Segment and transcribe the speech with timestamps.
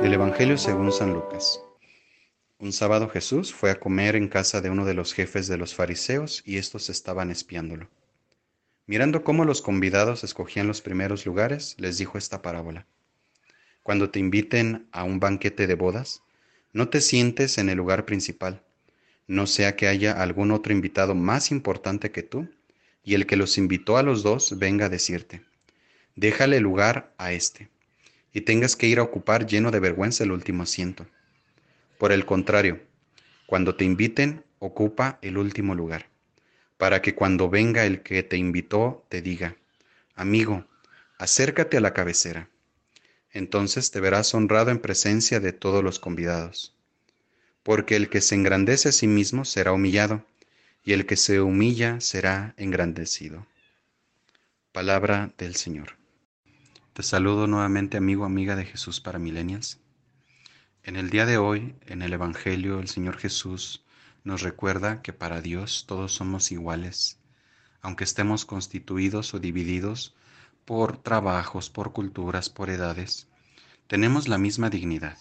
[0.00, 1.60] Del Evangelio según San Lucas.
[2.58, 5.74] Un sábado Jesús fue a comer en casa de uno de los jefes de los
[5.74, 7.90] fariseos y estos estaban espiándolo.
[8.86, 12.86] Mirando cómo los convidados escogían los primeros lugares, les dijo esta parábola.
[13.82, 16.22] Cuando te inviten a un banquete de bodas,
[16.72, 18.62] no te sientes en el lugar principal,
[19.26, 22.48] no sea que haya algún otro invitado más importante que tú,
[23.08, 25.40] y el que los invitó a los dos venga a decirte,
[26.14, 27.70] déjale lugar a este,
[28.34, 31.06] y tengas que ir a ocupar lleno de vergüenza el último asiento.
[31.96, 32.82] Por el contrario,
[33.46, 36.06] cuando te inviten, ocupa el último lugar
[36.76, 39.56] para que cuando venga el que te invitó te diga,
[40.14, 40.66] amigo,
[41.16, 42.50] acércate a la cabecera.
[43.32, 46.74] Entonces te verás honrado en presencia de todos los convidados.
[47.62, 50.26] Porque el que se engrandece a sí mismo será humillado,
[50.88, 53.46] y el que se humilla será engrandecido.
[54.72, 55.98] Palabra del Señor.
[56.94, 59.80] Te saludo nuevamente amigo, amiga de Jesús para Milenias.
[60.82, 63.84] En el día de hoy, en el Evangelio, el Señor Jesús
[64.24, 67.18] nos recuerda que para Dios todos somos iguales,
[67.82, 70.14] aunque estemos constituidos o divididos
[70.64, 73.28] por trabajos, por culturas, por edades,
[73.88, 75.18] tenemos la misma dignidad.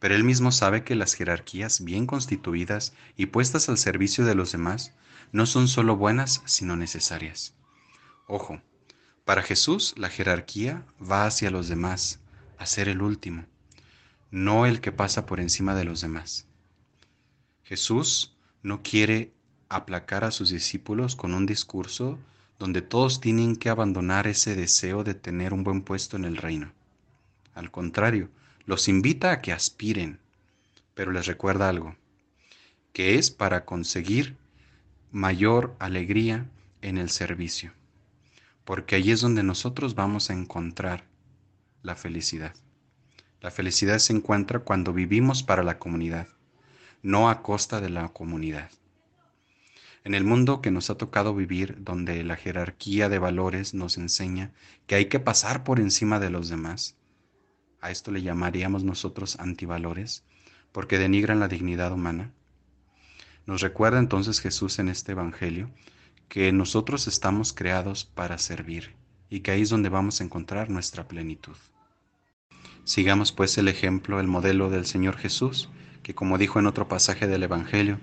[0.00, 4.50] Pero Él mismo sabe que las jerarquías bien constituidas y puestas al servicio de los
[4.50, 4.94] demás
[5.30, 7.54] no son solo buenas, sino necesarias.
[8.26, 8.60] Ojo,
[9.24, 12.18] para Jesús la jerarquía va hacia los demás,
[12.58, 13.44] a ser el último,
[14.30, 16.46] no el que pasa por encima de los demás.
[17.62, 19.32] Jesús no quiere
[19.68, 22.18] aplacar a sus discípulos con un discurso
[22.58, 26.72] donde todos tienen que abandonar ese deseo de tener un buen puesto en el reino.
[27.54, 28.28] Al contrario,
[28.70, 30.20] los invita a que aspiren,
[30.94, 31.96] pero les recuerda algo,
[32.92, 34.36] que es para conseguir
[35.10, 36.48] mayor alegría
[36.80, 37.72] en el servicio,
[38.64, 41.02] porque allí es donde nosotros vamos a encontrar
[41.82, 42.54] la felicidad.
[43.40, 46.28] La felicidad se encuentra cuando vivimos para la comunidad
[47.02, 48.70] no a costa de la comunidad.
[50.04, 54.52] En el mundo que nos ha tocado vivir, donde la jerarquía de valores nos enseña
[54.86, 56.94] que hay que pasar por encima de los demás,
[57.80, 60.24] a esto le llamaríamos nosotros antivalores,
[60.72, 62.32] porque denigran la dignidad humana.
[63.46, 65.70] Nos recuerda entonces Jesús en este Evangelio
[66.28, 68.94] que nosotros estamos creados para servir
[69.28, 71.56] y que ahí es donde vamos a encontrar nuestra plenitud.
[72.84, 75.70] Sigamos pues el ejemplo, el modelo del Señor Jesús,
[76.02, 77.98] que como dijo en otro pasaje del Evangelio,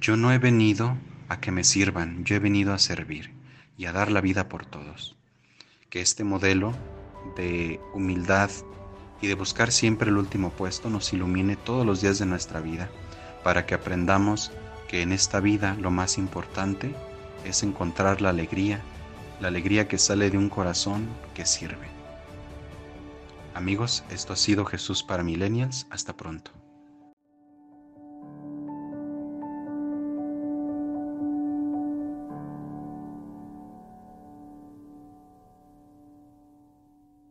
[0.00, 0.96] yo no he venido
[1.28, 3.32] a que me sirvan, yo he venido a servir
[3.76, 5.16] y a dar la vida por todos.
[5.90, 6.74] Que este modelo
[7.36, 8.50] de humildad
[9.20, 12.88] y de buscar siempre el último puesto nos ilumine todos los días de nuestra vida,
[13.42, 14.52] para que aprendamos
[14.88, 16.94] que en esta vida lo más importante
[17.44, 18.80] es encontrar la alegría,
[19.40, 21.88] la alegría que sale de un corazón que sirve.
[23.54, 25.86] Amigos, esto ha sido Jesús para Millennials.
[25.88, 26.50] Hasta pronto.